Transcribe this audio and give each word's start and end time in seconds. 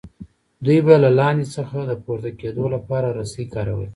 دوی 0.65 0.79
به 0.85 0.93
له 1.03 1.09
لاندې 1.19 1.45
څخه 1.55 1.77
د 1.89 1.91
پورته 2.03 2.29
کیدو 2.39 2.65
لپاره 2.75 3.07
رسۍ 3.19 3.45
کارولې. 3.53 3.89